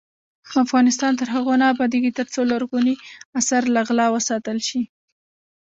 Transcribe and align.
افغانستان 0.65 1.13
تر 1.19 1.27
هغو 1.35 1.53
نه 1.61 1.65
ابادیږي، 1.73 2.11
ترڅو 2.19 2.41
لرغوني 2.51 2.95
اثار 3.39 3.63
له 3.73 3.81
غلا 3.87 4.07
وساتل 4.15 4.57
شي. 4.69 4.81